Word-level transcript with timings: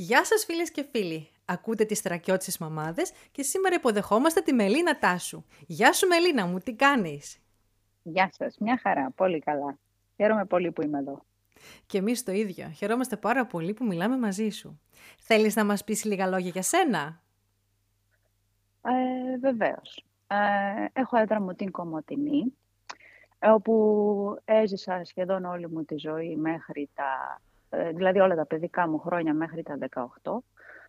Γεια 0.00 0.24
σας 0.24 0.44
φίλες 0.44 0.70
και 0.70 0.86
φίλοι. 0.90 1.28
Ακούτε 1.44 1.84
τις 1.84 1.98
στρακιώτισες 1.98 2.58
μαμάδες 2.58 3.12
και 3.32 3.42
σήμερα 3.42 3.74
υποδεχόμαστε 3.74 4.40
τη 4.40 4.52
Μελίνα 4.52 4.98
Τάσου. 4.98 5.44
Γεια 5.66 5.92
σου 5.92 6.06
Μελίνα 6.06 6.46
μου, 6.46 6.58
τι 6.58 6.74
κάνεις; 6.74 7.38
Γεια 8.02 8.30
σας, 8.32 8.56
μια 8.58 8.78
χαρά, 8.82 9.10
πολύ 9.10 9.38
καλά. 9.38 9.78
Χαίρομαι 10.16 10.44
πολύ 10.44 10.72
που 10.72 10.82
είμαι 10.82 10.98
εδώ. 10.98 11.24
Και 11.86 11.98
εμείς 11.98 12.22
το 12.22 12.32
ίδιο. 12.32 12.68
Χαιρόμαστε 12.68 13.16
πάρα 13.16 13.46
πολύ 13.46 13.74
που 13.74 13.84
μιλάμε 13.84 14.18
μαζί 14.18 14.48
σου. 14.48 14.80
Θέλεις 15.18 15.56
να 15.56 15.64
μας 15.64 15.84
πεις 15.84 16.04
λίγα 16.04 16.26
λόγια 16.26 16.50
για 16.50 16.62
σένα; 16.62 17.22
Ε, 18.82 19.38
βεβαίως. 19.38 20.04
Ε, 20.26 21.00
έχω 21.00 21.16
έδρα 21.16 21.40
μου 21.40 21.54
την 21.54 21.70
Κομωτινή, 21.70 22.56
όπου 23.38 24.42
έζησα 24.44 25.04
σχεδόν 25.04 25.44
όλη 25.44 25.68
μου 25.68 25.84
τη 25.84 25.98
ζωή 25.98 26.36
μέχρι 26.36 26.90
τα 26.94 27.40
ε, 27.40 27.47
δηλαδή 27.94 28.18
όλα 28.18 28.34
τα 28.34 28.46
παιδικά 28.46 28.88
μου 28.88 28.98
χρόνια 28.98 29.34
μέχρι 29.34 29.62
τα 29.62 29.78
18. 30.22 30.38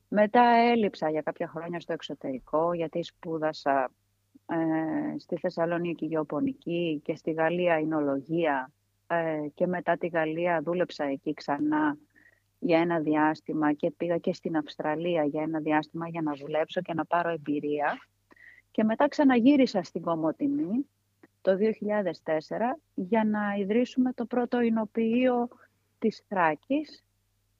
Μετά 0.08 0.42
έλειψα 0.42 1.10
για 1.10 1.22
κάποια 1.22 1.48
χρόνια 1.48 1.80
στο 1.80 1.94
εξωτερικό, 1.94 2.74
γιατί 2.74 3.04
σπούδασα 3.04 3.92
ε, 4.46 5.20
στη 5.20 5.38
Θεσσαλονίκη 5.38 6.06
γεωπονική 6.06 7.02
και 7.04 7.16
στη 7.16 7.32
Γαλλία 7.32 7.80
εινολογία 7.80 8.72
ε, 9.08 9.48
και 9.54 9.68
μετά 9.68 9.98
τη 9.98 10.08
Γαλλία 10.08 10.62
δούλεψα 10.62 11.04
εκεί 11.04 11.34
ξανά 11.34 11.98
για 12.60 12.80
ένα 12.80 13.00
διάστημα 13.00 13.74
και 13.74 13.92
πήγα 13.92 14.18
και 14.18 14.34
στην 14.34 14.58
Αυστραλία 14.58 15.24
για 15.24 15.42
ένα 15.42 15.60
διάστημα 15.60 16.08
για 16.08 16.22
να 16.22 16.34
δουλέψω 16.34 16.82
και 16.82 16.94
να 16.94 17.06
πάρω 17.06 17.30
εμπειρία. 17.30 17.98
Και 18.72 18.84
μετά 18.84 19.08
ξαναγύρισα 19.08 19.84
στην 19.84 20.02
Κομωτινή 20.02 20.88
το 21.42 21.52
2004 21.52 21.62
για 22.96 23.24
να 23.24 23.56
ιδρύσουμε 23.60 24.14
το 24.14 24.26
πρώτο 24.26 24.62
εινοποιείο 24.62 25.48
της 26.00 26.24
Θράκης, 26.28 27.04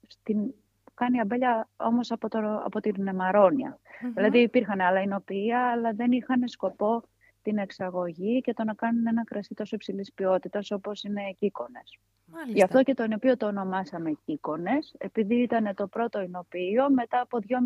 στην, 0.06 0.46
που 0.84 0.92
κάνει 0.94 1.20
αμπέλια 1.20 1.68
όμως 1.76 2.10
από, 2.10 2.28
το, 2.28 2.62
από 2.64 2.80
την 2.80 3.14
μαρονια 3.14 3.78
Δηλαδή 4.14 4.38
υπήρχαν 4.38 4.80
άλλα 4.80 5.00
εινοποιεία, 5.00 5.70
αλλά 5.70 5.92
δεν 5.92 6.12
είχαν 6.12 6.48
σκοπό 6.48 7.02
την 7.42 7.58
εξαγωγή 7.58 8.40
και 8.40 8.54
το 8.54 8.64
να 8.64 8.74
κάνουν 8.74 9.06
ένα 9.06 9.24
κρασί 9.24 9.54
τόσο 9.54 9.74
υψηλής 9.74 10.12
ποιότητας 10.12 10.70
όπως 10.70 11.02
είναι 11.02 11.22
οι 11.22 11.34
κύκονες. 11.38 11.98
Γι' 12.46 12.62
αυτό 12.62 12.82
και 12.82 12.94
το 12.94 13.04
εινοποιείο 13.04 13.36
το 13.36 13.46
ονομάσαμε 13.46 14.12
κύκονες, 14.24 14.94
επειδή 14.98 15.34
ήταν 15.34 15.74
το 15.74 15.86
πρώτο 15.86 16.20
εινοποιείο 16.20 16.90
μετά 16.90 17.20
από 17.20 17.38
2.500 17.48 17.56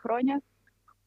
χρόνια 0.00 0.42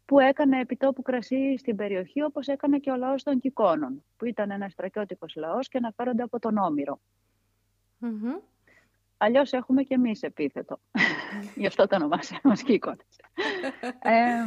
που 0.06 0.20
έκανε 0.20 0.60
επιτόπου 0.60 1.02
κρασί 1.02 1.58
στην 1.58 1.76
περιοχή, 1.76 2.22
όπως 2.22 2.48
έκανε 2.48 2.80
και 2.80 2.92
ο 2.92 2.96
λαός 2.96 3.24
των 3.24 3.40
Κικόνων, 3.40 4.04
που 4.18 4.26
ήταν 4.26 4.52
ένας 4.52 4.72
στρακιώτικος 4.72 5.36
λαός 5.36 5.68
και 5.68 5.78
αναφέρονται 5.78 6.24
από 6.24 6.40
τον 6.40 6.58
Όμηρο. 6.58 7.00
Αλλιώς 9.18 9.54
έχουμε 9.54 9.84
και 9.84 9.94
εμείς 9.94 10.22
επίθετο. 10.22 10.80
Γι' 11.56 11.68
αυτό 11.68 11.88
το 11.88 11.96
ονομάσαμε 11.96 12.40
μας 12.44 12.64
ε, 14.02 14.44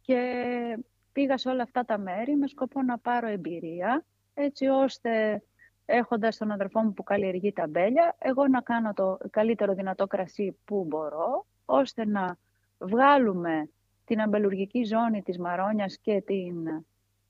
και 0.00 0.78
πήγα 1.12 1.38
σε 1.38 1.48
όλα 1.48 1.62
αυτά 1.62 1.84
τα 1.84 1.98
μέρη 1.98 2.36
με 2.36 2.46
σκοπό 2.46 2.82
να 2.82 2.98
πάρω 2.98 3.26
εμπειρία, 3.28 4.04
έτσι 4.34 4.66
ώστε 4.66 5.42
έχοντας 5.84 6.36
τον 6.36 6.50
αδερφό 6.50 6.80
μου 6.80 6.92
που 6.92 7.02
καλλιεργεί 7.02 7.52
τα 7.52 7.66
μπέλια, 7.66 8.16
εγώ 8.18 8.48
να 8.48 8.60
κάνω 8.60 8.92
το 8.92 9.18
καλύτερο 9.30 9.74
δυνατό 9.74 10.06
κρασί 10.06 10.56
που 10.64 10.84
μπορώ, 10.88 11.46
ώστε 11.64 12.06
να 12.06 12.38
βγάλουμε 12.78 13.70
την 14.04 14.20
αμπελουργική 14.20 14.84
ζώνη 14.84 15.22
της 15.22 15.38
Μαρόνιας 15.38 15.98
και 15.98 16.20
την 16.20 16.84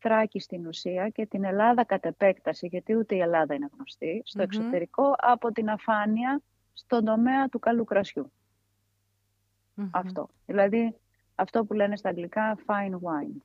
Θράκη 0.06 0.40
στην 0.40 0.66
ουσία 0.66 1.08
και 1.08 1.26
την 1.26 1.44
Ελλάδα 1.44 1.84
κατ' 1.84 2.04
επέκταση, 2.04 2.66
γιατί 2.66 2.96
ούτε 2.96 3.14
η 3.14 3.18
Ελλάδα 3.18 3.54
είναι 3.54 3.68
γνωστή, 3.74 4.22
στο 4.24 4.42
εξωτερικό 4.42 5.14
από 5.18 5.52
την 5.52 5.70
αφάνεια 5.70 6.40
στον 6.72 7.04
τομέα 7.04 7.48
του 7.48 7.58
καλού 7.58 7.86
Αυτό. 9.90 10.28
Δηλαδή, 10.46 10.96
αυτό 11.34 11.64
που 11.64 11.72
λένε 11.72 11.96
στα 11.96 12.08
αγγλικά 12.08 12.56
fine 12.66 12.92
wine. 12.92 13.36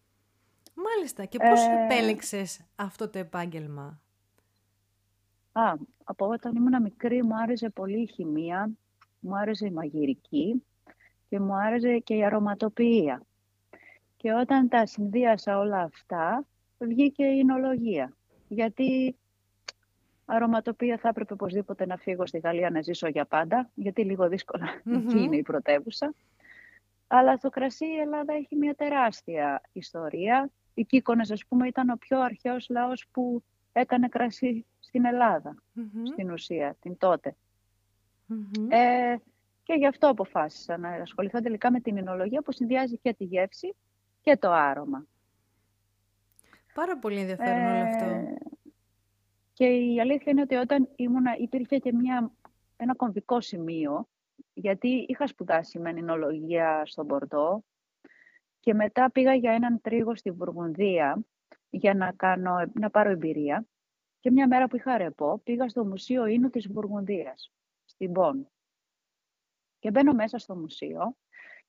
Μάλιστα. 0.74 1.26
Και 1.26 1.38
πώς 1.38 1.66
ε... 1.66 1.84
επέλεξες 1.84 2.62
αυτό 2.76 3.10
το 3.10 3.20
επάγγελμα; 3.20 4.02
Α, 5.52 5.74
από 6.04 6.28
όταν 6.28 6.56
ήμουν 6.56 6.82
μικρή 6.82 7.24
μου 7.24 7.36
άρεσε 7.36 7.70
πολύ 7.70 8.02
η 8.02 8.08
χημεία, 8.08 8.70
μου 9.20 9.38
άρεσε 9.38 9.66
η 9.66 9.72
μαγειρική 9.72 10.64
και 11.30 11.40
μου 11.40 11.56
άρεσε 11.56 12.00
και 12.00 12.16
η 12.16 12.26
αρωματοποιία. 12.26 13.24
Και 14.22 14.34
όταν 14.34 14.68
τα 14.68 14.86
συνδύασα 14.86 15.58
όλα 15.58 15.82
αυτά, 15.82 16.46
βγήκε 16.78 17.24
η 17.24 17.38
εινολογία. 17.40 18.14
Γιατί 18.48 19.16
αρωματοποιία 20.26 20.98
θα 20.98 21.08
έπρεπε 21.10 21.34
οπωσδήποτε 21.34 21.86
να 21.86 21.98
φύγω 21.98 22.28
στη 22.28 22.40
Γαλλία 22.40 22.70
να 22.70 22.82
ζήσω 22.82 23.08
για 23.08 23.26
πάντα, 23.26 23.70
γιατί 23.74 24.04
λίγο 24.04 24.28
δύσκολα 24.28 24.82
εκεί 24.98 25.20
είναι 25.20 25.36
η 25.36 25.42
πρωτεύουσα. 25.42 26.14
Αλλά 27.08 27.38
στο 27.38 27.50
κρασί 27.50 27.86
η 27.86 27.98
Ελλάδα 27.98 28.34
έχει 28.34 28.56
μια 28.56 28.76
τεράστια 28.76 29.62
ιστορία. 29.72 30.50
Οι 30.74 30.84
Κίκονες, 30.84 31.32
ας 31.32 31.46
πούμε, 31.46 31.68
ήταν 31.68 31.90
ο 31.90 31.96
πιο 32.00 32.22
αρχαίος 32.22 32.70
λαός 32.70 33.08
που 33.12 33.44
έκανε 33.72 34.08
κρασί 34.08 34.66
στην 34.80 35.06
ελλαδα 35.06 35.56
στην 36.04 36.32
ουσία, 36.32 36.76
την 36.82 36.98
τοτε 36.98 37.36
Ε, 38.70 39.16
και 39.64 39.74
γι' 39.74 39.88
αυτό 39.88 40.08
αποφάσισα 40.08 40.78
να 40.78 40.90
ασχοληθώ 40.90 41.40
τελικά 41.42 41.72
με 41.72 41.80
την 41.80 41.98
εινολογία 41.98 42.42
που 42.42 42.52
συνδυάζει 42.52 42.98
και 42.98 43.14
τη 43.14 43.24
γεύση 43.24 43.76
και 44.22 44.38
το 44.38 44.52
άρωμα. 44.52 45.06
Πάρα 46.74 46.98
πολύ 46.98 47.20
ενδιαφέρον 47.20 47.66
όλο 47.66 47.84
αυτό. 47.84 48.06
Ε, 48.06 48.38
και 49.54 49.66
η 49.66 50.00
αλήθεια 50.00 50.32
είναι 50.32 50.42
ότι 50.42 50.56
όταν 50.56 50.90
ήμουνα, 50.96 51.38
υπήρχε 51.38 51.78
και 51.78 51.94
μια, 51.94 52.32
ένα 52.78 52.96
κομβικό 52.96 53.42
σημείο, 53.42 54.08
γιατί 54.54 54.88
είχα 55.08 55.28
σπουδάσει 55.28 55.80
με 55.80 55.90
ενολογία 55.90 56.82
στον 56.86 57.08
Πορτό 57.08 57.64
και 58.60 58.74
μετά 58.74 59.12
πήγα 59.12 59.34
για 59.34 59.52
έναν 59.52 59.82
τρίγο 59.82 60.16
στη 60.16 60.32
Βουργουνδία 60.32 61.26
για 61.70 61.94
να, 61.94 62.12
κάνω, 62.12 62.72
να 62.74 62.90
πάρω 62.90 63.10
εμπειρία. 63.10 63.66
Και 64.20 64.32
μια 64.32 64.48
μέρα 64.48 64.68
που 64.68 64.76
είχα 64.76 64.98
ρεπό, 64.98 65.42
πήγα 65.44 65.70
στο 65.70 65.86
Μουσείο 65.86 66.26
Ίνου 66.26 66.50
της 66.50 66.72
Βουργουνδίας, 66.72 67.54
στην 67.86 68.12
Μπον. 68.12 68.50
Και 69.80 69.92
μπαίνω 69.92 70.14
μέσα 70.14 70.38
στο 70.38 70.56
μουσείο 70.56 71.16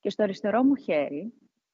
και 0.00 0.10
στο 0.10 0.22
αριστερό 0.22 0.64
μου 0.64 0.74
χέρι 0.74 1.32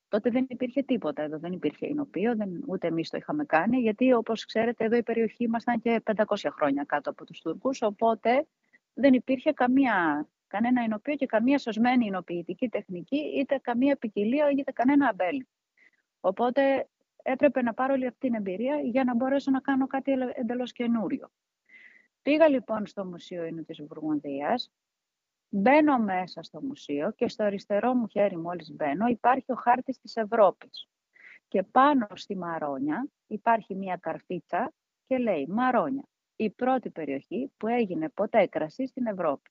Τότε 0.09 0.31
δεν 0.31 0.47
υπήρχε 0.49 0.83
τίποτα 0.83 1.23
εδώ, 1.23 1.39
δεν 1.39 1.53
υπήρχε 1.53 1.87
εινοποιείο, 1.87 2.37
δεν, 2.37 2.63
ούτε 2.67 2.87
εμείς 2.87 3.11
το 3.11 3.17
είχαμε 3.17 3.45
κάνει, 3.45 3.79
γιατί 3.79 4.13
όπως 4.13 4.45
ξέρετε 4.45 4.85
εδώ 4.85 4.97
η 4.97 5.03
περιοχή 5.03 5.45
ήμασταν 5.45 5.81
και 5.81 6.03
500 6.17 6.25
χρόνια 6.51 6.85
κάτω 6.85 7.11
από 7.11 7.25
τους 7.25 7.41
Τούρκους, 7.41 7.83
οπότε 7.83 8.47
δεν 8.95 9.13
υπήρχε 9.13 9.53
καμία, 9.53 10.29
κανένα 10.47 10.83
εινοποιείο 10.83 11.17
και 11.17 11.27
καμία 11.27 11.59
σωσμένη 11.59 12.07
εινοποιητική 12.07 12.69
τεχνική, 12.69 13.17
είτε 13.17 13.59
καμία 13.63 13.97
ποικιλία, 13.97 14.51
είτε 14.51 14.73
κανένα 14.73 15.09
αμπέλι. 15.09 15.49
Οπότε 16.21 16.89
έπρεπε 17.23 17.63
να 17.63 17.75
πάρω 17.75 17.93
όλη 17.93 18.07
αυτή 18.07 18.19
την 18.19 18.35
εμπειρία 18.35 18.81
για 18.81 19.05
να 19.05 19.15
μπορέσω 19.15 19.51
να 19.51 19.61
κάνω 19.61 19.87
κάτι 19.87 20.13
εντελώς 20.35 20.73
καινούριο. 20.73 21.31
Πήγα 22.23 22.49
λοιπόν 22.49 22.87
στο 22.87 23.05
Μουσείο 23.05 23.45
Ίνου 23.45 23.65
της 23.65 23.83
Βουργουνδίας, 23.83 24.71
Μπαίνω 25.49 25.99
μέσα 25.99 26.43
στο 26.43 26.63
μουσείο 26.63 27.13
και 27.13 27.29
στο 27.29 27.45
αριστερό 27.45 27.95
μου 27.95 28.09
χέρι 28.09 28.37
μόλις 28.37 28.73
μπαίνω 28.73 29.07
υπάρχει 29.07 29.53
ο 29.53 29.55
χάρτης 29.55 29.99
της 29.99 30.17
Ευρώπης. 30.17 30.89
Και 31.49 31.63
πάνω 31.63 32.07
στη 32.15 32.37
Μαρόνια 32.37 33.09
υπάρχει 33.27 33.75
μια 33.75 33.97
καρφίτσα 33.97 34.73
και 35.07 35.19
λέει 35.19 35.47
Μαρόνια, 35.49 36.09
η 36.37 36.51
πρώτη 36.51 36.91
περιοχή 36.91 37.53
που 37.57 37.67
έγινε 37.67 38.09
ποτέ 38.09 38.47
κρασί 38.47 38.87
στην 38.87 39.07
Ευρώπη. 39.07 39.51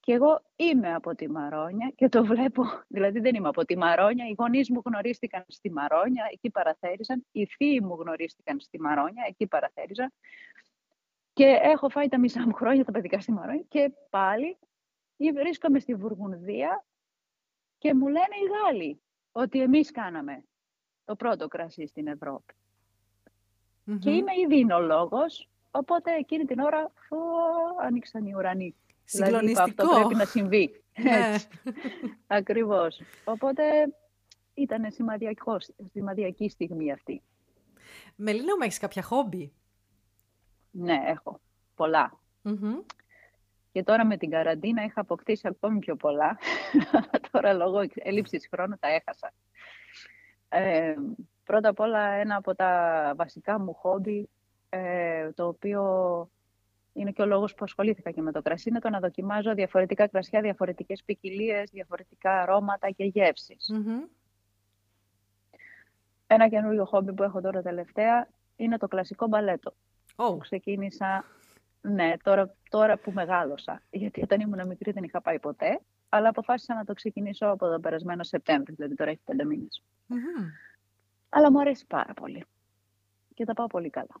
Και 0.00 0.14
εγώ 0.14 0.42
είμαι 0.56 0.94
από 0.94 1.14
τη 1.14 1.30
Μαρόνια 1.30 1.92
και 1.96 2.08
το 2.08 2.24
βλέπω, 2.24 2.62
δηλαδή 2.94 3.20
δεν 3.20 3.34
είμαι 3.34 3.48
από 3.48 3.64
τη 3.64 3.76
Μαρόνια, 3.76 4.28
οι 4.28 4.34
γονείς 4.38 4.70
μου 4.70 4.82
γνωρίστηκαν 4.84 5.44
στη 5.48 5.70
Μαρόνια, 5.70 6.28
εκεί 6.32 6.50
παραθέριζαν, 6.50 7.26
οι 7.32 7.46
φίλοι 7.46 7.82
μου 7.82 7.94
γνωρίστηκαν 7.94 8.60
στη 8.60 8.80
Μαρόνια, 8.80 9.24
εκεί 9.28 9.46
παραθέριζαν. 9.46 10.12
Και 11.38 11.58
έχω 11.62 11.88
φάει 11.88 12.08
τα 12.08 12.18
μισά 12.18 12.46
μου 12.46 12.52
χρόνια 12.52 12.84
τα 12.84 12.92
παιδικά 12.92 13.20
στη 13.20 13.32
Μαρόνια 13.32 13.64
και 13.68 13.92
πάλι 14.10 14.58
βρίσκομαι 15.34 15.78
στη 15.78 15.94
Βουργουνδία 15.94 16.84
και 17.78 17.94
μου 17.94 18.06
λένε 18.06 18.34
οι 18.42 18.48
Γάλλοι 18.52 19.00
ότι 19.32 19.60
εμείς 19.60 19.90
κάναμε 19.90 20.44
το 21.04 21.16
πρώτο 21.16 21.48
κρασί 21.48 21.86
στην 21.86 22.06
ευρωπη 22.06 22.54
Και 23.98 24.10
είμαι 24.10 24.32
ήδη 24.44 24.66
λόγος, 24.80 25.48
οπότε 25.70 26.14
εκείνη 26.14 26.44
την 26.44 26.58
ώρα 26.58 26.92
φω, 27.08 27.16
άνοιξαν 27.80 28.26
οι 28.26 28.34
ουρανοί. 28.34 28.74
Συγκλονιστικό. 29.04 29.64
Δηλαδή, 29.64 29.82
αυτό 29.82 29.98
πρέπει 29.98 30.14
να 30.14 30.24
συμβεί. 30.24 30.70
Ναι. 31.02 31.36
Ακριβώς. 32.26 33.00
Οπότε 33.24 33.62
ήταν 34.54 34.92
σημαδιακή 35.92 36.48
στιγμή 36.48 36.92
αυτή. 36.92 37.22
Μελίνα, 38.16 38.56
μου 38.56 38.62
έχεις 38.62 38.78
κάποια 38.78 39.02
χόμπι; 39.02 39.52
Ναι, 40.70 41.02
έχω. 41.06 41.40
Και 43.72 43.82
τώρα 43.82 44.06
με 44.06 44.16
την 44.16 44.30
καραντίνα 44.30 44.84
είχα 44.84 45.00
αποκτήσει 45.00 45.48
ακόμη 45.48 45.78
πιο 45.78 45.96
πολλά. 45.96 46.38
τώρα 47.30 47.52
λόγω 47.52 47.80
έλλειψης 47.94 48.48
χρόνου 48.50 48.76
τα 48.80 48.88
έχασα. 48.88 49.32
Ε, 50.48 50.94
πρώτα 51.44 51.68
απ' 51.68 51.80
όλα 51.80 52.00
ένα 52.00 52.36
από 52.36 52.54
τα 52.54 53.12
βασικά 53.16 53.60
μου 53.60 53.74
χόμπι, 53.74 54.28
ε, 54.68 55.30
το 55.32 55.46
οποίο 55.46 55.82
είναι 56.92 57.10
και 57.10 57.22
ο 57.22 57.26
λόγος 57.26 57.54
που 57.54 57.64
ασχολήθηκα 57.64 58.10
και 58.10 58.22
με 58.22 58.32
το 58.32 58.42
κρασί, 58.42 58.68
είναι 58.68 58.78
το 58.78 58.88
να 58.88 59.00
δοκιμάζω 59.00 59.54
διαφορετικά 59.54 60.08
κρασιά, 60.08 60.40
διαφορετικές 60.40 61.02
ποικιλίες, 61.04 61.70
διαφορετικά 61.70 62.42
αρώματα 62.42 62.90
και 62.90 63.04
γευσεις 63.04 63.70
Ένα 66.26 66.48
καινούριο 66.48 66.84
χόμπι 66.84 67.12
που 67.12 67.22
έχω 67.22 67.40
τώρα 67.40 67.62
τελευταία 67.62 68.28
είναι 68.56 68.76
το 68.76 68.88
κλασικό 68.88 69.26
μπαλέτο. 69.26 69.74
Oh. 70.16 70.38
ξεκίνησα, 70.40 71.24
ναι, 71.80 72.12
τώρα, 72.22 72.54
τώρα 72.70 72.98
που 72.98 73.12
μεγάλωσα. 73.12 73.82
Γιατί 73.90 74.22
όταν 74.22 74.40
ήμουν 74.40 74.66
μικρή 74.66 74.92
δεν 74.92 75.02
είχα 75.02 75.20
πάει 75.20 75.38
ποτέ, 75.38 75.80
αλλά 76.08 76.28
αποφάσισα 76.28 76.74
να 76.74 76.84
το 76.84 76.92
ξεκινήσω 76.92 77.46
από 77.46 77.68
τον 77.68 77.80
περασμένο 77.80 78.22
Σεπτέμβριο, 78.22 78.74
δηλαδή 78.74 78.94
τώρα 78.94 79.10
έχει 79.10 79.20
πέντε 79.24 79.44
μήνες. 79.44 79.82
Αλλά 81.28 81.50
μου 81.50 81.60
αρέσει 81.60 81.86
πάρα 81.86 82.14
πολύ 82.14 82.44
και 83.34 83.44
τα 83.44 83.54
πάω 83.54 83.66
πολύ 83.66 83.90
καλά. 83.90 84.20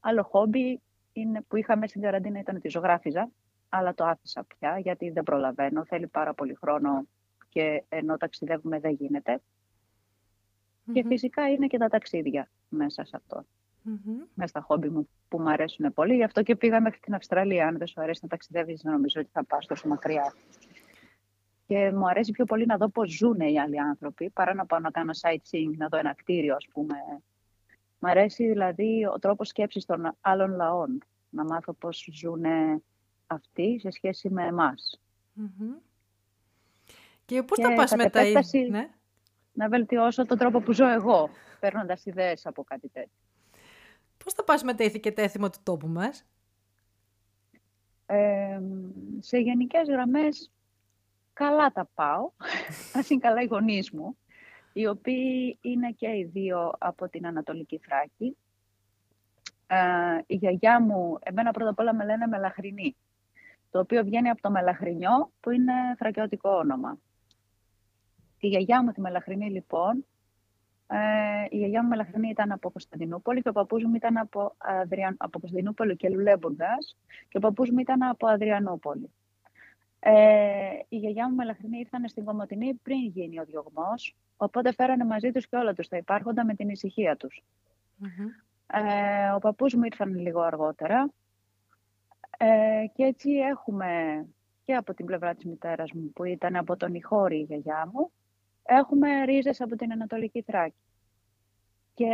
άλλο 0.00 0.22
χόμπι 0.22 0.80
είναι, 1.12 1.42
που 1.48 1.56
είχα 1.56 1.80
στην 1.86 2.00
καραντίνα 2.00 2.38
ήταν 2.38 2.56
ότι 2.56 2.68
ζωγράφιζα, 2.68 3.30
αλλά 3.68 3.94
το 3.94 4.04
άφησα 4.04 4.44
πια 4.44 4.78
γιατί 4.78 5.10
δεν 5.10 5.22
προλαβαίνω. 5.22 5.84
Θέλει 5.84 6.06
πάρα 6.06 6.34
πολύ 6.34 6.54
χρόνο 6.54 7.06
και 7.48 7.84
ενώ 7.88 8.16
ταξιδεύουμε 8.16 8.80
δεν 8.80 8.92
γινεται 8.92 9.40
Και 10.92 11.04
φυσικά 11.06 11.48
είναι 11.48 11.66
και 11.66 11.78
τα 11.78 11.88
ταξίδια 11.88 12.50
μέσα 12.68 13.04
σε 13.04 13.16
αυτό. 13.16 13.44
Mm-hmm. 13.86 14.26
Μέσα 14.34 14.48
στα 14.48 14.60
χόμπι 14.60 14.88
μου 14.88 15.08
που 15.28 15.40
μου 15.40 15.50
αρέσουν 15.50 15.92
πολύ. 15.92 16.14
Γι' 16.14 16.24
αυτό 16.24 16.42
και 16.42 16.56
πήγα 16.56 16.80
μέχρι 16.80 17.00
την 17.00 17.14
Αυστραλία. 17.14 17.66
Αν 17.66 17.78
δεν 17.78 17.86
σου 17.86 18.00
αρέσει 18.00 18.20
να 18.22 18.28
ταξιδεύεις, 18.28 18.82
νομίζω 18.82 19.20
ότι 19.20 19.30
θα 19.32 19.44
πας 19.44 19.66
τόσο 19.66 19.88
μακριά. 19.88 20.34
Και 21.66 21.92
μου 21.92 22.08
αρέσει 22.08 22.32
πιο 22.32 22.44
πολύ 22.44 22.66
να 22.66 22.76
δω 22.76 22.88
πώς 22.88 23.10
ζουν 23.10 23.40
οι 23.40 23.60
άλλοι 23.60 23.80
άνθρωποι, 23.80 24.30
παρά 24.30 24.54
να 24.54 24.66
πάω 24.66 24.78
να 24.78 24.90
κάνω 24.90 25.10
sightseeing, 25.20 25.76
να 25.76 25.88
δω 25.88 25.98
ένα 25.98 26.14
κτίριο, 26.14 26.54
ας 26.54 26.66
πούμε, 26.72 26.94
Μ' 27.98 28.06
αρέσει 28.06 28.46
δηλαδή 28.46 29.06
ο 29.14 29.18
τρόπος 29.18 29.48
σκέψης 29.48 29.84
των 29.84 30.16
άλλων 30.20 30.54
λαών. 30.54 31.02
Να 31.30 31.44
μάθω 31.44 31.72
πώς 31.72 32.08
ζουν 32.12 32.44
αυτοί 33.26 33.78
σε 33.80 33.90
σχέση 33.90 34.30
με 34.30 34.46
εμας 34.46 35.00
Και 37.24 37.42
πώς 37.42 37.58
θα 37.58 37.74
πας 37.74 37.94
μετά, 37.96 38.22
ναι; 38.70 38.88
να 39.52 39.68
βελτιώσω 39.68 40.26
τον 40.26 40.38
τρόπο 40.38 40.60
που 40.60 40.72
ζω 40.72 40.88
εγώ, 40.88 41.28
παίρνοντας 41.60 42.06
ιδέες 42.06 42.46
από 42.46 42.64
κάτι 42.64 42.88
τέτοιο. 42.88 43.25
Πώς 44.26 44.34
θα 44.34 44.44
πας 44.44 44.62
με 44.62 44.74
τα 44.74 44.84
ήθη 44.84 45.00
και 45.00 45.12
τα 45.12 45.22
έθιμα 45.22 45.50
του 45.50 45.58
τόπου 45.62 45.88
μας; 45.88 46.24
σε 49.18 49.38
γενικές 49.38 49.88
γραμμές, 49.88 50.50
καλά 51.32 51.72
τα 51.72 51.88
πάω. 51.94 52.30
Ας 52.98 53.10
είναι 53.10 53.20
καλά 53.20 53.42
οι 53.42 53.46
γονείς 53.46 53.90
μου 53.90 54.16
οι 54.72 54.86
οποίοι 54.86 55.58
είναι 55.60 55.90
και 55.90 56.06
οι 56.06 56.30
δύο 56.32 56.72
από 56.78 57.08
την 57.08 57.26
Ανατολική 57.26 57.78
Θράκη. 57.78 58.36
Ε, 59.66 59.76
η 60.26 60.34
γιαγιά 60.34 60.80
μου, 60.80 61.18
εμένα 61.22 61.50
πρώτα 61.50 61.70
απ' 61.70 61.78
όλα 61.78 61.94
με 61.94 62.04
λένε 62.04 62.26
Μελαχρινή, 62.26 62.96
το 63.70 63.78
οποίο 63.78 64.04
βγαίνει 64.04 64.28
από 64.28 64.42
το 64.42 64.50
Μελαχρινιό, 64.50 65.30
που 65.40 65.50
είναι 65.50 65.72
θρακιώτικο 65.96 66.50
όνομα. 66.50 66.98
Η 68.38 68.48
γιαγιά 68.48 68.82
μου 68.82 68.92
τη 68.92 69.00
Μελαχρινή, 69.00 69.50
λοιπόν, 69.50 70.04
ε, 70.86 70.96
η 71.48 71.56
γιαγιά 71.56 71.82
μου 71.82 71.88
Μελαχρινή 71.88 72.28
ήταν 72.28 72.52
από 72.52 72.70
Κωνσταντινούπολη 72.70 73.42
και 73.42 73.48
ο 73.48 73.52
παππούς 73.52 73.84
μου 73.84 73.94
ήταν 73.94 74.16
από, 74.16 74.54
Αδριαν... 74.58 75.16
από 75.18 75.38
Κωνσταντινούπολη 75.38 75.96
και 75.96 76.08
Λουλέμπουργας 76.08 76.96
και 77.28 77.36
ο 77.36 77.40
παππούς 77.40 77.70
μου 77.70 77.78
ήταν 77.78 78.02
από 78.02 78.26
Αδριανούπολη. 78.26 79.10
Ε, 79.98 80.78
η 80.88 80.96
γιαγιά 80.96 81.28
μου 81.28 81.34
Μελαχρινή 81.34 81.78
ήρθαν 81.78 82.08
στην 82.08 82.24
Κομωτινή 82.24 82.74
πριν 82.74 83.06
γίνει 83.06 83.40
ο 83.40 83.44
διωγμός, 83.44 84.16
οπότε 84.36 84.72
φέρανε 84.72 85.04
μαζί 85.04 85.30
τους 85.32 85.48
και 85.48 85.56
όλα 85.56 85.74
τους 85.74 85.88
τα 85.88 85.96
υπάρχοντα 85.96 86.44
με 86.44 86.54
την 86.54 86.68
ησυχία 86.68 87.16
τους. 87.16 87.42
Ε, 88.66 89.30
ο 89.30 89.38
παππούς 89.38 89.74
μου 89.74 89.84
ήρθαν 89.84 90.14
λίγο 90.14 90.40
αργότερα 90.40 91.10
ε, 92.38 92.84
και 92.94 93.02
έτσι 93.02 93.30
έχουμε 93.30 94.24
και 94.64 94.74
από 94.74 94.94
την 94.94 95.06
πλευρά 95.06 95.34
της 95.34 95.44
μητέρας 95.44 95.92
μου 95.92 96.12
που 96.12 96.24
ήταν 96.24 96.56
από 96.56 96.76
τον 96.76 96.94
Ιχώρη 96.94 97.38
η 97.38 97.42
γιαγιά 97.42 97.90
μου, 97.92 98.10
έχουμε 98.66 99.24
ρίζες 99.24 99.60
από 99.60 99.76
την 99.76 99.92
Ανατολική 99.92 100.42
Θράκη. 100.42 100.76
Και 101.94 102.12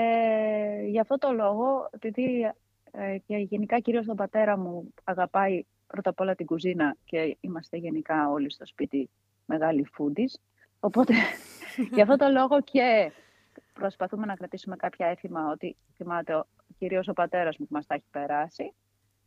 γι' 0.88 1.00
αυτό 1.00 1.18
το 1.18 1.32
λόγο, 1.32 1.88
επειδή 1.90 2.52
ε, 2.90 3.18
και 3.18 3.36
γενικά 3.36 3.78
κυρίως 3.78 4.06
τον 4.06 4.16
πατέρα 4.16 4.58
μου 4.58 4.94
αγαπάει 5.04 5.64
πρώτα 5.86 6.10
απ' 6.10 6.20
όλα 6.20 6.34
την 6.34 6.46
κουζίνα 6.46 6.96
και 7.04 7.36
είμαστε 7.40 7.76
γενικά 7.76 8.30
όλοι 8.30 8.50
στο 8.50 8.66
σπίτι 8.66 9.10
μεγάλοι 9.46 9.84
φούντις. 9.84 10.40
Οπότε, 10.80 11.14
για 11.94 12.02
αυτό 12.02 12.16
το 12.16 12.28
λόγο 12.28 12.60
και 12.60 13.12
προσπαθούμε 13.72 14.26
να 14.26 14.34
κρατήσουμε 14.34 14.76
κάποια 14.76 15.06
έθιμα 15.06 15.50
ότι 15.50 15.76
θυμάται 15.96 16.44
κυρίως 16.78 17.08
ο 17.08 17.12
πατέρας 17.12 17.58
μου 17.58 17.66
που 17.66 17.74
μας 17.74 17.86
τα 17.86 17.94
έχει 17.94 18.04
περάσει 18.10 18.72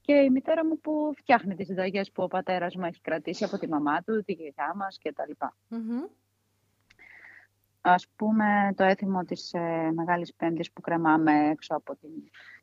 και 0.02 0.14
η 0.14 0.30
μητέρα 0.30 0.66
μου 0.66 0.80
που 0.80 1.14
φτιάχνει 1.16 1.56
τις 1.56 1.68
συνταγές 1.68 2.12
που 2.12 2.24
ο 2.24 2.28
πατέρας 2.28 2.76
μου 2.76 2.86
έχει 2.86 3.02
κρατήσει 3.02 3.44
από 3.44 3.58
τη 3.58 3.68
μαμά 3.68 4.02
του, 4.02 4.24
τη 4.24 4.34
γιαγιά 4.34 4.74
μας 4.76 5.00
κτλ. 5.04 5.32
Mm-hmm. 7.86 7.92
Ας 7.94 8.08
πούμε 8.16 8.74
το 8.76 8.84
έθιμο 8.84 9.24
της 9.24 9.54
ε, 9.54 9.92
Μεγάλης 9.94 10.34
Πέμπτης 10.34 10.72
που 10.72 10.82
κρεμάμε 10.82 11.50
έξω 11.50 11.76
από 11.76 11.96
την 11.96 12.10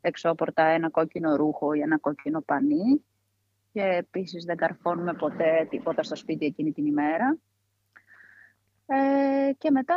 εξώπορτα 0.01 0.65
ένα 0.65 0.91
κόκκινο 0.91 1.37
ρούχο 1.37 1.73
ή 1.73 1.81
ένα 1.81 1.99
κόκκινο 1.99 2.41
πανί 2.41 3.05
και 3.73 3.83
επίσης 3.83 4.45
δεν 4.45 4.57
καρφώνουμε 4.57 5.15
ποτέ 5.15 5.67
τίποτα 5.71 6.03
στο 6.03 6.17
σπίτι 6.17 6.47
εκείνη 6.47 6.73
την 6.73 6.87
ημέρα. 6.87 7.39
Ε, 8.87 9.53
και 9.59 9.71
μετά 9.71 9.97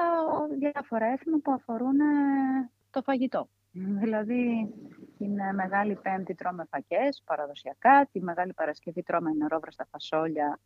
διάφορα 0.59 1.05
έθιμα 1.05 1.37
που 1.43 1.51
αφορούν 1.51 1.99
ε, 1.99 2.69
το 2.89 3.01
φαγητό. 3.01 3.49
Δηλαδή, 4.01 4.73
την 5.17 5.31
Μεγάλη 5.53 5.95
Πέμπτη 5.95 6.35
τρώμε 6.35 6.65
φακές 6.69 7.21
παραδοσιακά, 7.25 8.07
τη 8.11 8.21
Μεγάλη 8.21 8.53
Παρασκευή 8.53 9.03
τρώμε 9.03 9.31
νερόβραστα 9.31 9.87
φασόλια 9.91 10.59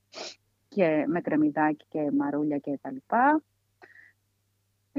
και 0.68 1.06
με 1.08 1.22
κρεμμυδάκι 1.22 1.86
και 1.90 2.12
μαρούλια 2.12 2.58
και 2.58 2.80
τα 2.82 2.92
λοιπά. 2.92 3.42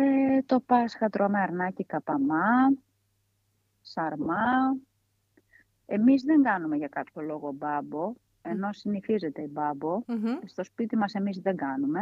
Ε, 0.03 0.43
το 0.47 0.61
Πάσχα 0.61 1.09
τρώμε 1.09 1.41
αρνάκι 1.41 1.85
καπαμά, 1.85 2.73
σαρμά, 3.81 4.77
εμείς 5.87 6.23
δεν 6.23 6.43
κάνουμε 6.43 6.77
για 6.77 6.89
κάποιο 6.89 7.23
λόγο 7.23 7.53
μπάμπο, 7.53 8.13
ενώ 8.43 8.73
συνηθίζεται 8.73 9.43
η 9.43 9.49
μπαμπο 9.51 10.05
Στο 10.45 10.65
σπίτι 10.65 10.97
μας 10.97 11.15
εμείς 11.15 11.39
δεν 11.39 11.57
κάνουμε. 11.57 12.01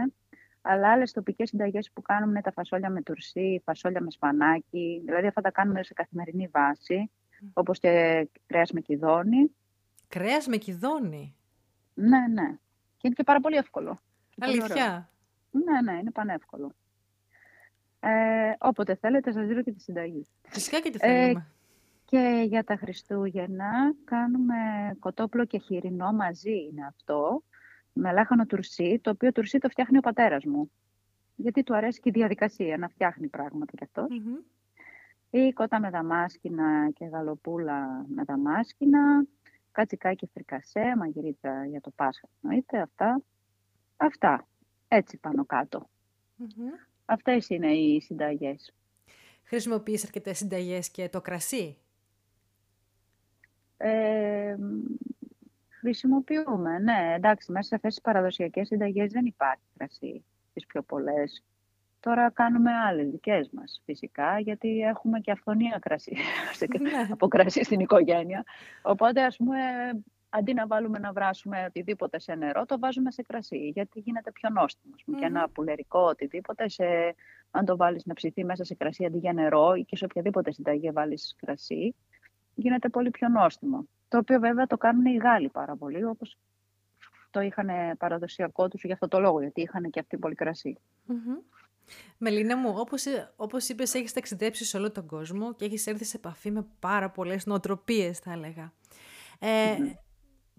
Αλλά 0.60 0.92
άλλες 0.92 1.12
τοπικές 1.12 1.48
συνταγές 1.48 1.90
που 1.92 2.02
κάνουμε 2.02 2.30
είναι 2.30 2.40
τα 2.40 2.52
φασόλια 2.52 2.90
με 2.90 3.02
τουρσί, 3.02 3.62
φασόλια 3.64 4.00
με 4.00 4.10
σπανάκι. 4.10 5.02
Δηλαδή 5.04 5.26
αυτά 5.26 5.40
τα 5.40 5.50
κάνουμε 5.50 5.82
σε 5.82 5.94
καθημερινή 5.94 6.48
βάση, 6.52 7.10
όπως 7.52 7.78
και 7.78 8.28
κρέας 8.46 8.70
με 8.70 8.80
κυδόνι. 8.80 9.50
Κρέας 10.08 10.46
με 10.46 10.56
κυδόνι. 10.56 11.34
Ναι, 11.94 12.26
ναι. 12.32 12.48
Και 12.96 13.06
είναι 13.06 13.14
και 13.14 13.24
πάρα 13.24 13.40
πολύ 13.40 13.56
εύκολο. 13.56 13.98
Αλήθεια; 14.38 15.10
ναι, 15.50 15.92
ναι, 15.92 15.98
είναι 15.98 16.10
πανεύκολο. 16.10 16.72
Ε, 18.00 18.52
όποτε 18.58 18.94
θέλετε, 18.94 19.32
σας 19.32 19.46
δίνω 19.46 19.62
και 19.62 19.72
τη 19.72 19.80
συνταγή. 19.80 20.26
Φυσικά 20.48 20.80
και 20.80 20.90
τη 20.90 20.98
θέλουμε. 20.98 21.40
Ε, 21.40 21.46
και 22.04 22.44
για 22.46 22.64
τα 22.64 22.76
Χριστούγεννα 22.76 23.94
κάνουμε 24.04 24.54
κοτόπλο 24.98 25.44
και 25.44 25.58
χοιρινό 25.58 26.12
μαζί 26.12 26.52
είναι 26.52 26.86
αυτό, 26.86 27.42
με 27.92 28.12
λάχανο 28.12 28.46
τουρσί, 28.46 29.00
το 29.02 29.10
οποίο 29.10 29.32
τουρσί 29.32 29.58
το 29.58 29.68
φτιάχνει 29.68 29.98
ο 29.98 30.00
πατέρας 30.00 30.44
μου. 30.44 30.70
Γιατί 31.36 31.62
του 31.62 31.76
αρέσει 31.76 32.00
και 32.00 32.08
η 32.08 32.12
διαδικασία 32.12 32.78
να 32.78 32.88
φτιάχνει 32.88 33.28
πράγματα 33.28 33.72
κι 33.76 33.84
αυτος 33.84 34.22
Ή 35.30 35.52
κότα 35.52 35.80
με 35.80 35.90
δαμάσκηνα 35.90 36.90
και 36.90 37.04
γαλοπούλα 37.04 38.04
με 38.08 38.24
δαμάσκηνα, 38.24 39.26
κατσικάκι 39.72 40.26
φρικασέ, 40.32 40.94
μαγειρίτσα 40.96 41.66
για 41.66 41.80
το 41.80 41.90
Πάσχα, 41.90 42.28
εννοείται 42.42 42.80
αυτά. 42.80 43.22
Αυτά, 43.96 44.46
έτσι 44.88 45.18
πάνω 45.18 45.44
κάτω. 45.44 45.88
Mm-hmm. 46.40 46.88
Αυτές 47.10 47.48
είναι 47.48 47.72
οι 47.72 48.00
συνταγές. 48.00 48.74
Χρησιμοποιείς 49.44 50.04
αρκετές 50.04 50.36
συνταγές 50.38 50.90
και 50.90 51.08
το 51.08 51.20
κρασί; 51.20 51.76
Ε, 53.76 54.56
χρησιμοποιούμε, 55.68 56.78
ναι. 56.78 57.14
Εντάξει, 57.16 57.52
μέσα 57.52 57.68
σε 57.68 57.74
αυτές 57.74 57.94
τις 57.94 58.02
παραδοσιακές 58.02 58.66
συνταγές 58.66 59.12
δεν 59.12 59.24
υπάρχει 59.24 59.62
κρασί 59.76 60.24
τις 60.52 60.66
πιο 60.66 60.82
πολλές. 60.82 61.44
Τώρα 62.00 62.30
κάνουμε 62.30 62.72
άλλες 62.72 63.10
δικές 63.10 63.50
μας 63.52 63.82
φυσικά, 63.84 64.38
γιατί 64.38 64.80
έχουμε 64.80 65.20
και 65.20 65.30
αυθονία 65.30 65.78
κρασί, 65.80 66.16
ναι. 66.80 67.08
από 67.10 67.28
κρασί 67.28 67.64
στην 67.64 67.80
οικογένεια. 67.80 68.44
Οπότε, 68.82 69.22
ας 69.22 69.36
πούμε, 69.36 69.58
αντί 70.28 70.54
να 70.54 70.66
βάλουμε 70.66 70.98
να 70.98 71.12
βράσουμε 71.12 71.64
οτιδήποτε 71.68 72.20
σε 72.20 72.34
νερό, 72.34 72.66
το 72.66 72.78
βάζουμε 72.78 73.10
σε 73.10 73.22
κρασί, 73.22 73.68
γιατί 73.68 74.00
γίνεται 74.00 74.32
πιο 74.32 74.48
νόστιμος. 74.50 75.04
Και 75.04 75.24
ένα 75.24 75.48
πουλερικό 75.48 76.00
οτιδήποτε, 76.00 76.68
σε, 76.68 76.84
αν 77.50 77.64
το 77.64 77.76
βάλεις 77.76 78.04
να 78.04 78.14
ψηθεί 78.14 78.44
μέσα 78.44 78.64
σε 78.64 78.74
κρασί 78.74 79.04
αντί 79.04 79.18
για 79.18 79.32
νερό 79.32 79.74
ή 79.74 79.84
και 79.84 79.96
σε 79.96 80.04
οποιαδήποτε 80.04 80.52
συνταγή 80.52 80.90
βάλεις 80.90 81.34
κρασί, 81.36 81.94
γίνεται 82.54 82.88
πολύ 82.88 83.10
πιο 83.10 83.28
νόστιμο. 83.28 83.88
Το 84.08 84.18
οποίο 84.18 84.40
βέβαια 84.40 84.66
το 84.66 84.76
κάνουν 84.76 85.04
οι 85.04 85.16
Γάλλοι 85.16 85.48
πάρα 85.48 85.76
πολύ, 85.76 86.04
όπως 86.04 86.38
το 87.30 87.40
είχαν 87.40 87.68
παραδοσιακό 87.98 88.68
τους 88.68 88.84
για 88.84 88.94
αυτό 88.94 89.08
το 89.08 89.20
λόγο, 89.20 89.40
γιατί 89.40 89.60
είχαν 89.60 89.90
και 89.90 90.00
αυτοί 90.00 90.16
πολύ 90.16 90.34
κρασί. 90.34 90.78
Μελίνα 92.18 92.56
μου, 92.56 92.74
όπως, 92.76 93.04
όπως 93.36 93.68
είπες, 93.68 93.94
έχεις 93.94 94.12
ταξιδέψει 94.12 94.64
σε 94.64 94.76
όλο 94.76 94.92
τον 94.92 95.06
κόσμο 95.06 95.54
και 95.54 95.64
έχεις 95.64 95.86
έρθει 95.86 96.04
σε 96.04 96.16
επαφή 96.16 96.50
με 96.50 96.66
πάρα 96.78 97.10
πολλές 97.10 97.46
νοοτροπίες, 97.46 98.18
θα 98.18 98.32
έλεγα. 98.32 98.72
Ε, 99.38 99.76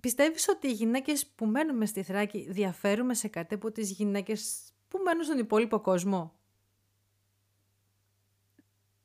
Πιστεύεις 0.01 0.47
ότι 0.49 0.67
οι 0.67 0.71
γυναίκες 0.71 1.27
που 1.27 1.45
μένουμε 1.45 1.85
στη 1.85 2.03
Θράκη 2.03 2.47
διαφέρουμε 2.51 3.13
σε 3.13 3.27
κάτι 3.27 3.53
από 3.53 3.71
τις 3.71 3.91
γυναίκες 3.91 4.71
που 4.87 4.99
μένουν 5.03 5.23
στον 5.23 5.37
υπόλοιπο 5.37 5.79
κόσμο; 5.79 6.33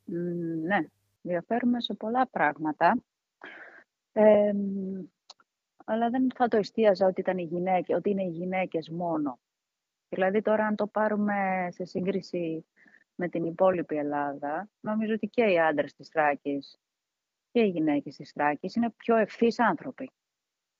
Ναι, 0.04 0.78
διαφέρουμε 1.22 1.80
σε 1.80 1.94
πολλά 1.94 2.26
πράγματα. 2.26 3.02
Ε, 4.12 4.52
αλλά 5.84 6.10
δεν 6.10 6.28
θα 6.34 6.48
το 6.48 6.56
εστίαζα 6.56 7.06
ότι, 7.06 7.20
ήταν 7.20 7.38
οι 7.38 7.42
γυναίκες, 7.42 7.96
ότι 7.96 8.10
είναι 8.10 8.24
οι 8.24 8.30
γυναίκες 8.30 8.90
μόνο. 8.90 9.38
Δηλαδή 10.08 10.42
τώρα 10.42 10.66
αν 10.66 10.76
το 10.76 10.86
πάρουμε 10.86 11.68
σε 11.70 11.84
σύγκριση 11.84 12.66
με 13.14 13.28
την 13.28 13.44
υπόλοιπη 13.44 13.96
Ελλάδα, 13.96 14.68
νομίζω 14.80 15.14
ότι 15.14 15.26
και 15.26 15.44
οι 15.44 15.60
άντρες 15.60 15.94
της 15.94 16.08
Θράκης 16.08 16.78
και 17.50 17.60
οι 17.60 17.68
γυναίκες 17.68 18.16
της 18.16 18.30
Θράκης 18.30 18.74
είναι 18.74 18.90
πιο 18.90 19.16
ευθύς 19.16 19.58
άνθρωποι. 19.58 20.10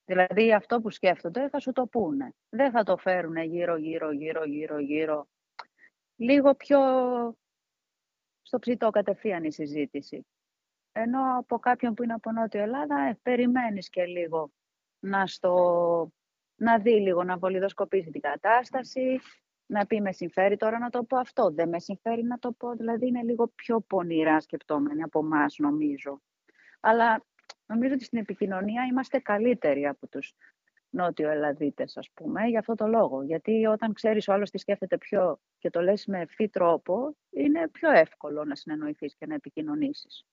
Δηλαδή 0.05 0.53
αυτό 0.53 0.81
που 0.81 0.91
σκέφτονται 0.91 1.49
θα 1.49 1.59
σου 1.59 1.73
το 1.73 1.87
πούνε. 1.87 2.35
Δεν 2.49 2.71
θα 2.71 2.83
το 2.83 2.97
φέρουν 2.97 3.37
γύρω, 3.37 3.77
γύρω, 3.77 4.13
γύρω, 4.13 4.45
γύρω, 4.45 4.79
γύρω. 4.79 5.29
Λίγο 6.17 6.55
πιο 6.55 6.79
στο 8.43 8.59
ψητό 8.59 8.91
κατευθείαν 8.91 9.45
η 9.45 9.53
συζήτηση. 9.53 10.27
Ενώ 10.93 11.39
από 11.39 11.59
κάποιον 11.59 11.95
που 11.95 12.03
είναι 12.03 12.13
από 12.13 12.33
Νότιο 12.33 12.61
Ελλάδα, 12.61 13.01
ε, 13.01 13.19
περιμένεις 13.23 13.89
και 13.89 14.05
λίγο 14.05 14.53
να, 14.99 15.27
στο, 15.27 16.13
να 16.57 16.79
δει 16.79 17.01
λίγο, 17.01 17.25
να 17.25 17.39
βολιδοσκοπήσει 17.39 18.11
την 18.11 18.21
κατάσταση, 18.21 19.21
να 19.67 19.87
πει 19.87 20.01
με 20.01 20.13
συμφέρει 20.13 20.57
τώρα 20.57 20.79
να 20.79 20.91
το 20.91 21.05
πω 21.05 21.17
αυτό, 21.17 21.51
δεν 21.51 21.69
με 21.69 21.81
συμφέρει 21.81 22.23
να 22.23 22.39
το 22.39 22.53
πω. 22.53 22.73
Δηλαδή 22.73 23.07
είναι 23.07 23.23
λίγο 23.23 23.49
πιο 23.55 23.81
πονηρά 23.81 24.41
σκεπτόμενοι 24.41 25.03
από 25.03 25.19
εμάς 25.19 25.57
νομίζω. 25.59 26.23
Αλλά 26.81 27.25
νομίζω 27.67 27.95
ότι 27.95 28.05
στην 28.05 28.19
επικοινωνία 28.19 28.85
είμαστε 28.85 29.19
καλύτεροι 29.19 29.87
από 29.87 30.07
τους 30.07 30.35
νότιο 30.91 31.31
Ελλαδίτες, 31.31 31.97
ας 31.97 32.11
πούμε, 32.15 32.47
για 32.47 32.59
αυτό 32.59 32.75
το 32.75 32.87
λόγο. 32.87 33.23
Γιατί 33.23 33.67
όταν 33.67 33.93
ξέρεις 33.93 34.29
ο 34.29 34.33
άλλος 34.33 34.51
τι 34.51 34.59
σκέφτεται 34.59 34.99
πιο 34.99 35.41
και 35.59 35.71
το 35.71 35.81
λες 35.81 36.07
με 36.07 36.21
ευθύ 36.21 36.49
τρόπο, 36.49 37.17
είναι 37.31 37.69
πιο 37.69 37.91
εύκολο 37.91 38.45
να 38.45 38.55
συνεννοηθείς 38.55 39.15
και 39.15 39.27
να 39.27 39.35
επικοινωνήσεις. 39.35 40.25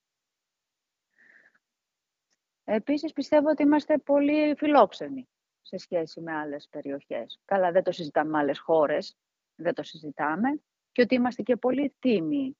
Επίσης 2.64 3.12
πιστεύω 3.12 3.48
ότι 3.48 3.62
είμαστε 3.62 3.98
πολύ 3.98 4.54
φιλόξενοι 4.56 5.28
σε 5.62 5.76
σχέση 5.76 6.20
με 6.20 6.32
άλλες 6.32 6.68
περιοχές. 6.70 7.40
Καλά, 7.44 7.70
δεν 7.72 7.82
το 7.82 7.92
συζητάμε 7.92 8.30
με 8.30 8.38
άλλες 8.38 8.58
χώρες, 8.58 9.16
δεν 9.54 9.74
το 9.74 9.82
συζητάμε. 9.82 10.62
Και 10.92 11.02
ότι 11.02 11.14
είμαστε 11.14 11.42
και 11.42 11.56
πολύ 11.56 11.94
τίμοι. 11.98 12.56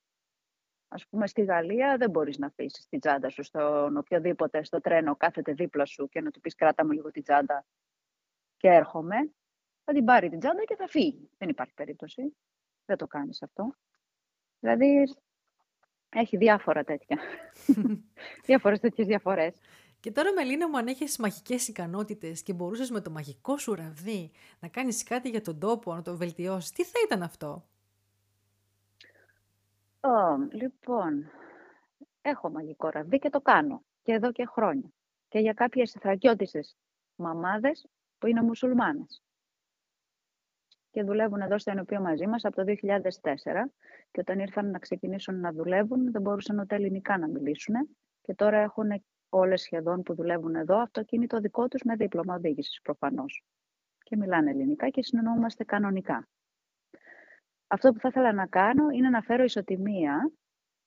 Ας 0.95 1.07
πούμε, 1.07 1.27
στη 1.27 1.45
Γαλλία 1.45 1.97
δεν 1.97 2.11
μπορείς 2.11 2.39
να 2.39 2.47
αφήσεις 2.47 2.87
την 2.87 3.01
τσάντα 3.01 3.29
σου 3.29 3.43
στον 3.43 3.97
οποιοδήποτε 3.97 4.65
στο 4.65 4.81
τρένο 4.81 5.17
κάθεται 5.17 5.53
δίπλα 5.53 5.85
σου 5.85 6.09
και 6.09 6.21
να 6.21 6.31
του 6.31 6.41
πεις 6.41 6.55
κράτα 6.55 6.85
μου 6.85 6.91
λίγο 6.91 7.11
την 7.11 7.23
τσάντα 7.23 7.65
και 8.57 8.69
έρχομαι. 8.69 9.17
Θα 9.85 9.93
την 9.93 10.05
πάρει 10.05 10.29
την 10.29 10.39
τσάντα 10.39 10.65
και 10.65 10.77
θα 10.77 10.89
φύγει. 10.89 11.31
Δεν 11.39 11.49
υπάρχει 11.49 11.75
περίπτωση. 11.75 12.37
Δεν 12.85 12.97
το 12.97 13.07
κάνεις 13.07 13.43
αυτό. 13.43 13.75
Δηλαδή, 14.61 15.05
έχει 16.09 16.37
διάφορα 16.37 16.85
τέτοια. 16.85 17.19
Διάφορες 18.47 18.81
τέτοιες 18.81 19.07
διαφορές. 19.07 19.55
Και 20.01 20.13
τώρα, 20.13 20.33
Μελίνα 20.33 20.69
μου, 20.69 20.79
αν 20.79 20.87
έχεις 20.87 21.19
μαγικές 21.19 21.69
ικανότητες 21.69 22.43
και 22.43 22.53
μπορούσες 22.53 22.91
με 22.91 23.01
το 23.01 23.11
μαγικό 23.11 23.59
σου 23.59 23.75
ραβδί 23.75 24.31
να 24.61 24.69
κάνεις 24.69 25.03
κάτι 25.03 25.29
για 25.29 25.41
τον 25.41 25.59
τόπο, 25.59 25.95
να 25.95 26.03
το 26.03 26.17
βελτιώσεις, 26.17 26.73
τι 26.73 26.85
θα 26.85 26.99
ήταν 27.05 27.23
αυτό; 27.23 27.67
Oh, 30.05 30.37
λοιπόν, 30.51 31.31
έχω 32.23 32.51
μαγικό 32.51 32.89
ραβδί 32.89 33.19
και 33.19 33.31
το 33.31 33.41
κάνω. 33.41 33.83
Και 34.03 34.13
εδώ 34.13 34.33
και 34.33 34.47
χρόνια. 34.47 34.93
Και 35.29 35.39
για 35.39 35.53
κάποιες 35.53 35.91
θρακιώτισες 35.91 36.77
μαμάδες 37.15 37.87
που 38.19 38.27
είναι 38.27 38.43
μουσουλμάνες. 38.43 39.23
Και 40.91 41.03
δουλεύουν 41.03 41.41
εδώ 41.41 41.59
στο 41.59 41.71
ενωπείο 41.71 42.01
μαζί 42.01 42.27
μας 42.27 42.45
από 42.45 42.57
το 42.57 42.65
2004. 42.65 43.73
Και 44.11 44.21
όταν 44.21 44.39
ήρθαν 44.39 44.71
να 44.71 44.79
ξεκινήσουν 44.79 45.41
να 45.41 45.53
δουλεύουν, 45.53 46.13
δεν 46.13 46.23
μπορούσαν 46.23 46.59
ούτε 46.59 46.75
ελληνικά 46.75 47.19
να 47.19 47.29
μιλήσουν. 47.29 47.75
Και 48.21 48.35
τώρα 48.35 48.59
έχουν 48.59 49.05
όλες 49.29 49.61
σχεδόν 49.61 50.03
που 50.03 50.15
δουλεύουν 50.15 50.55
εδώ 50.55 50.79
αυτοκίνητο 50.79 51.41
δικό 51.41 51.69
τους 51.69 51.83
με 51.83 51.97
δίπλωμα 51.97 52.35
οδήγησης 52.35 52.81
προφανώς. 52.83 53.45
Και 53.99 54.17
μιλάνε 54.17 54.51
ελληνικά 54.51 54.89
και 54.89 55.03
συνεννοούμαστε 55.03 55.65
κανονικά. 55.65 56.29
Αυτό 57.73 57.93
που 57.93 57.99
θα 57.99 58.09
ήθελα 58.09 58.33
να 58.33 58.47
κάνω 58.47 58.91
είναι 58.91 59.09
να 59.09 59.23
φέρω 59.23 59.43
ισοτιμία 59.45 60.33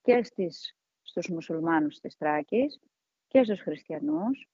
και 0.01 0.23
στις, 0.23 0.75
στους 1.01 1.29
μουσουλμάνους 1.29 1.99
της 1.99 2.17
Τράκης 2.17 2.79
και 3.27 3.43
στους 3.43 3.61
χριστιανούς 3.61 4.49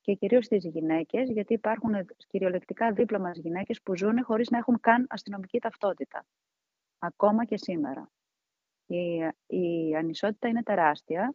και 0.00 0.14
κυρίως 0.14 0.44
στις 0.44 0.64
γυναίκες, 0.64 1.30
γιατί 1.30 1.52
υπάρχουν 1.52 1.94
κυριολεκτικά 2.28 2.92
δίπλα 2.92 3.18
μας 3.18 3.38
γυναίκες 3.38 3.82
που 3.82 3.96
ζουν 3.96 4.24
χωρίς 4.24 4.50
να 4.50 4.58
έχουν 4.58 4.80
καν 4.80 5.06
αστυνομική 5.08 5.58
ταυτότητα. 5.58 6.26
Ακόμα 6.98 7.44
και 7.44 7.56
σήμερα. 7.56 8.10
Η, 8.86 9.16
η 9.46 9.94
ανισότητα 9.96 10.48
είναι 10.48 10.62
τεράστια 10.62 11.34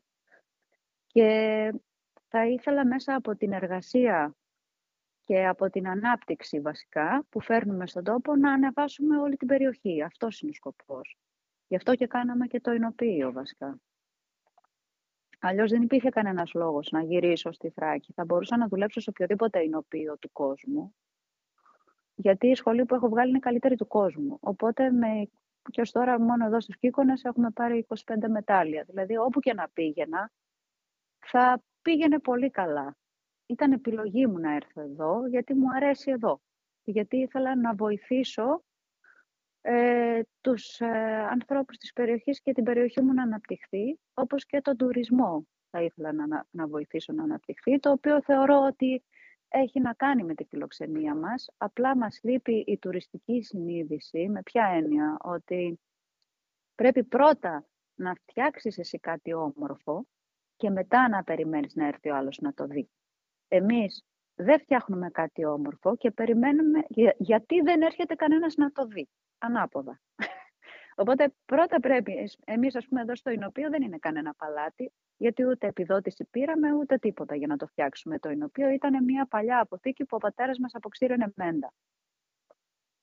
και 1.08 1.72
θα 2.28 2.48
ήθελα 2.48 2.86
μέσα 2.86 3.16
από 3.16 3.36
την 3.36 3.52
εργασία 3.52 4.36
και 5.28 5.46
από 5.46 5.70
την 5.70 5.88
ανάπτυξη 5.88 6.60
βασικά 6.60 7.26
που 7.30 7.42
φέρνουμε 7.42 7.88
στον 7.88 8.04
τόπο 8.04 8.36
να 8.36 8.52
ανεβάσουμε 8.52 9.18
όλη 9.18 9.38
την 9.38 9.48
περιοχή. 9.48 10.02
Αυτός 10.02 10.42
είναι 10.42 10.52
ο 10.52 10.54
σκοπός. 10.54 11.18
Γι' 11.68 11.76
αυτό 11.76 11.96
και 11.96 12.08
κάναμε 12.08 12.48
και 12.48 12.60
το 12.60 12.72
εινοποιείο 12.72 13.32
βασικά. 13.32 13.80
Αλλιώς 15.40 15.72
δεν 15.72 15.82
υπήρχε 15.82 16.10
κανένας 16.10 16.54
λόγος 16.54 16.92
να 16.92 17.02
γυρίσω 17.02 17.52
στη 17.52 17.70
Θράκη. 17.70 18.14
Θα 18.14 18.26
μπορούσα 18.26 18.58
να 18.58 18.68
δουλέψω 18.68 19.00
σε 19.00 19.10
οποιοδήποτε 19.10 19.64
εινοποιείο 19.64 20.18
του 20.18 20.32
κόσμου. 20.32 20.96
Γιατί 22.16 22.48
η 22.48 22.56
σχολή 22.56 22.86
που 22.86 22.96
έχω 22.96 23.10
βγάλει 23.10 23.30
είναι 23.30 23.40
καλύτερη 23.40 23.76
του 23.76 23.88
κόσμου. 23.88 24.38
Οπότε 24.42 24.92
με... 24.92 25.30
και 25.72 25.82
ως 25.82 25.92
τώρα 25.92 26.20
μόνο 26.20 26.46
εδώ 26.46 26.62
στους 26.62 26.78
Κίκονες 26.78 27.24
έχουμε 27.24 27.52
πάρει 27.52 27.86
25 27.90 28.16
μετάλλια. 28.30 28.84
Δηλαδή 28.88 29.18
όπου 29.18 29.40
και 29.40 29.54
να 29.54 29.70
πήγαινα 29.74 30.32
θα 31.20 31.62
πήγαινε 31.82 32.20
πολύ 32.20 32.50
καλά. 32.50 32.96
Ήταν 33.48 33.72
επιλογή 33.72 34.28
μου 34.28 34.40
να 34.40 34.54
έρθω 34.56 34.82
εδώ, 34.82 35.28
γιατί 35.28 35.54
μου 35.54 35.68
αρέσει 35.76 36.12
εδώ. 36.12 36.42
Γιατί 36.84 37.18
ήθελα 37.18 37.56
να 37.56 37.76
βοηθήσω 37.76 38.64
ε, 39.62 40.22
τους 40.42 40.80
ε, 40.80 40.88
ανθρώπους 41.32 41.78
της 41.78 41.94
περιοχής 41.94 42.42
και 42.42 42.54
την 42.54 42.64
περιοχή 42.64 43.02
μου 43.02 43.14
να 43.14 43.24
αναπτυχθεί, 43.24 44.00
όπως 44.14 44.46
και 44.46 44.62
τον 44.62 44.78
τουρισμό 44.78 45.48
θα 45.70 45.82
ήθελα 45.82 46.14
να, 46.14 46.46
να 46.50 46.68
βοηθήσω 46.68 47.14
να 47.14 47.24
αναπτυχθεί, 47.24 47.80
το 47.80 47.92
οποίο 47.92 48.22
θεωρώ 48.22 48.62
ότι 48.62 49.04
έχει 49.48 49.80
να 49.80 49.94
κάνει 49.94 50.24
με 50.24 50.34
τη 50.34 50.44
φιλοξενία 50.44 51.16
μας. 51.16 51.50
Απλά 51.58 51.98
μας 51.98 52.20
λείπει 52.24 52.64
η 52.68 52.78
τουριστική 52.78 53.42
συνείδηση, 53.42 54.30
με 54.30 54.44
ποια 54.44 54.66
έννοια, 54.66 55.18
ότι 55.22 55.80
πρέπει 56.76 57.04
πρώτα 57.04 57.66
να 57.96 58.14
φτιάξεις 58.14 58.78
εσύ 58.78 59.00
κάτι 59.00 59.34
όμορφο 59.34 60.08
και 60.56 60.70
μετά 60.70 61.10
να 61.10 61.24
περιμένεις 61.24 61.76
να 61.76 61.88
έρθει 61.88 62.10
ο 62.10 62.16
άλλος 62.16 62.38
να 62.42 62.54
το 62.54 62.66
δει. 62.68 62.90
Εμείς 63.48 64.06
δεν 64.36 64.60
φτιάχνουμε 64.60 65.10
κάτι 65.10 65.46
όμορφο 65.46 65.96
και 65.96 66.12
περιμένουμε 66.12 66.84
γιατί 67.18 67.62
δεν 67.62 67.82
έρχεται 67.82 68.16
κανένας 68.16 68.56
να 68.56 68.72
το 68.72 68.86
δει. 68.86 69.10
Ανάποδα. 69.38 70.00
Οπότε 70.96 71.34
πρώτα 71.46 71.80
πρέπει, 71.80 72.30
εμείς 72.46 72.76
ας 72.76 72.88
πούμε 72.88 73.02
εδώ 73.02 73.16
στο 73.16 73.30
Ινοπείο 73.30 73.70
δεν 73.70 73.82
είναι 73.82 73.98
κανένα 73.98 74.34
παλάτι, 74.34 74.92
γιατί 75.18 75.46
ούτε 75.46 75.68
επιδότηση 75.68 76.26
πήραμε 76.26 76.74
ούτε 76.74 76.98
τίποτα 76.98 77.36
για 77.36 77.48
να 77.48 77.58
το 77.58 77.68
φτιάξουμε 77.68 78.20
το 78.20 78.30
Ινοπείο. 78.30 78.70
Ήταν 78.70 79.04
μια 79.04 79.26
παλιά 79.26 79.60
αποθήκη 79.60 80.06
που 80.06 80.16
ο 80.16 80.18
πατέρας 80.18 80.58
μας 80.60 80.76
αποξήρωνε 80.76 81.32
μέντα. 81.36 81.74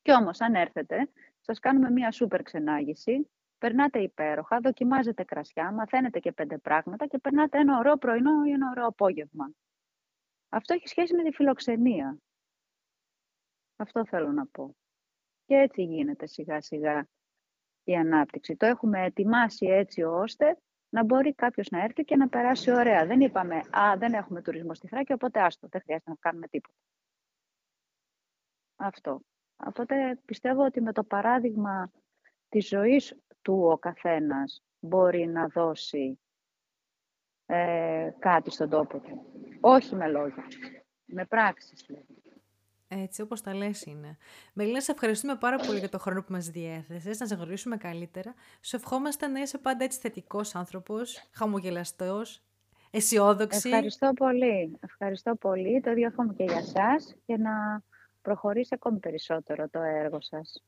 Κι 0.02 0.12
όμως 0.12 0.40
αν 0.40 0.54
έρθετε, 0.54 1.10
σας 1.40 1.58
κάνουμε 1.58 1.90
μια 1.90 2.10
σούπερ 2.10 2.42
ξενάγηση, 2.42 3.30
περνάτε 3.58 3.98
υπέροχα, 3.98 4.60
δοκιμάζετε 4.60 5.24
κρασιά, 5.24 5.72
μαθαίνετε 5.72 6.18
και 6.18 6.32
πέντε 6.32 6.58
πράγματα 6.58 7.06
και 7.06 7.18
περνάτε 7.18 7.58
ένα 7.58 7.78
ωραίο 7.78 7.96
πρωινό 7.96 8.44
ή 8.44 8.50
ένα 8.50 8.70
ωραίο 8.70 8.86
απόγευμα. 8.86 9.50
Αυτό 10.54 10.74
έχει 10.74 10.88
σχέση 10.88 11.14
με 11.14 11.22
τη 11.22 11.32
φιλοξενία. 11.32 12.18
Αυτό 13.76 14.06
θέλω 14.06 14.32
να 14.32 14.46
πω. 14.46 14.76
Και 15.44 15.54
έτσι 15.54 15.82
γίνεται 15.82 16.26
σιγά 16.26 16.60
σιγά 16.60 17.08
η 17.84 17.94
ανάπτυξη. 17.94 18.56
Το 18.56 18.66
έχουμε 18.66 19.04
ετοιμάσει 19.04 19.66
έτσι 19.66 20.02
ώστε 20.02 20.58
να 20.88 21.04
μπορεί 21.04 21.34
κάποιος 21.34 21.68
να 21.70 21.82
έρθει 21.82 22.04
και 22.04 22.16
να 22.16 22.28
περάσει 22.28 22.70
ωραία. 22.70 23.06
Δεν 23.06 23.20
είπαμε, 23.20 23.56
α, 23.56 23.96
δεν 23.98 24.12
έχουμε 24.12 24.42
τουρισμό 24.42 24.74
στη 24.74 24.88
Θράκη, 24.88 25.12
οπότε 25.12 25.40
άστο, 25.40 25.68
δεν 25.70 25.80
χρειάζεται 25.80 26.10
να 26.10 26.16
κάνουμε 26.16 26.46
τίποτα. 26.48 26.78
Αυτό. 28.76 29.20
Οπότε 29.56 30.20
πιστεύω 30.24 30.64
ότι 30.64 30.80
με 30.80 30.92
το 30.92 31.04
παράδειγμα 31.04 31.90
της 32.48 32.68
ζωής 32.68 33.16
του 33.42 33.64
ο 33.64 33.78
καθένας 33.78 34.62
μπορεί 34.80 35.26
να 35.26 35.46
δώσει 35.46 36.20
ε, 37.46 38.10
κάτι 38.18 38.50
στον 38.50 38.68
τόπο 38.68 38.98
του. 38.98 39.43
Όχι 39.66 39.94
με 39.94 40.08
λόγια, 40.08 40.44
με 41.04 41.24
πράξεις. 41.24 41.86
Έτσι, 42.88 43.22
όπως 43.22 43.40
τα 43.40 43.54
λες 43.54 43.84
είναι. 43.84 44.16
Μελίνα, 44.52 44.80
σε 44.80 44.92
ευχαριστούμε 44.92 45.36
πάρα 45.36 45.56
πολύ 45.56 45.78
για 45.78 45.88
το 45.88 45.98
χρόνο 45.98 46.22
που 46.22 46.32
μας 46.32 46.48
διέθεσες, 46.48 47.18
να 47.20 47.26
σε 47.26 47.34
γνωρίσουμε 47.34 47.76
καλύτερα. 47.76 48.34
Σου 48.60 48.76
ευχόμαστε 48.76 49.26
να 49.26 49.40
είσαι 49.40 49.58
πάντα 49.58 49.84
έτσι 49.84 49.98
θετικός 49.98 50.54
άνθρωπος, 50.54 51.28
χαμογελαστός, 51.32 52.42
αισιόδοξη. 52.90 53.68
Ευχαριστώ 53.68 54.12
πολύ. 54.12 54.78
Ευχαριστώ 54.80 55.34
πολύ. 55.34 55.80
Το 55.80 55.90
ίδιο 55.90 56.06
εύχομαι 56.06 56.34
και 56.34 56.44
για 56.44 56.62
σας 56.62 57.16
και 57.26 57.36
να 57.36 57.82
προχωρήσει 58.22 58.70
ακόμη 58.74 58.98
περισσότερο 58.98 59.68
το 59.68 59.80
έργο 59.80 60.20
σας. 60.20 60.62